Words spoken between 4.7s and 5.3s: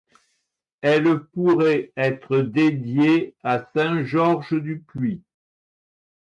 Puy.